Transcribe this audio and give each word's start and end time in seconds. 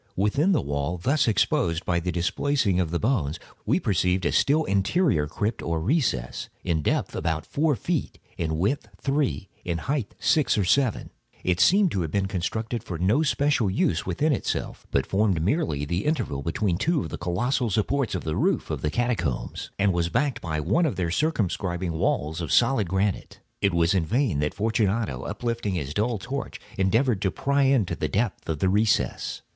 Within 0.15 0.51
the 0.51 0.63
wall 0.63 0.97
thus 0.97 1.27
exposed 1.27 1.85
by 1.85 1.99
the 1.99 2.11
displacing 2.11 2.79
of 2.79 2.89
the 2.89 2.97
bones, 2.97 3.37
we 3.67 3.79
perceived 3.79 4.25
a 4.25 4.31
still 4.31 4.63
interior 4.63 5.29
recess, 5.61 6.49
in 6.63 6.81
depth 6.81 7.15
about 7.15 7.45
four 7.45 7.75
feet, 7.75 8.17
in 8.35 8.57
width 8.57 8.89
three, 8.99 9.47
in 9.63 9.77
height 9.77 10.15
six 10.19 10.57
or 10.57 10.63
seven. 10.65 11.11
It 11.43 11.59
seemed 11.59 11.91
to 11.91 12.01
have 12.01 12.09
been 12.09 12.25
constructed 12.25 12.83
for 12.83 12.97
no 12.97 13.21
especial 13.21 13.69
use 13.69 14.01
in 14.17 14.33
itself, 14.33 14.87
but 14.89 15.05
formed 15.05 15.39
merely 15.39 15.85
the 15.85 16.05
interval 16.05 16.41
between 16.41 16.79
two 16.79 17.01
of 17.01 17.09
the 17.09 17.19
colossal 17.19 17.69
supports 17.69 18.15
of 18.15 18.23
the 18.23 18.35
roof 18.35 18.71
of 18.71 18.81
the 18.81 18.89
catacombs, 18.89 19.69
and 19.77 19.93
was 19.93 20.09
backed 20.09 20.41
by 20.41 20.59
one 20.59 20.87
of 20.87 20.95
their 20.95 21.11
circumscribing 21.11 21.91
walls 21.93 22.41
of 22.41 22.51
solid 22.51 22.87
granite. 22.89 23.39
It 23.61 23.71
was 23.71 23.93
in 23.93 24.07
vain 24.07 24.39
that 24.39 24.55
Fortunato, 24.55 25.21
uplifting 25.25 25.75
his 25.75 25.93
dull 25.93 26.17
torch, 26.17 26.59
endeavored 26.75 27.21
to 27.21 27.29
pry 27.29 27.61
into 27.65 27.95
the 27.95 28.09
depths 28.09 28.49
of 28.49 28.57
the 28.57 28.67
recess. 28.69 29.43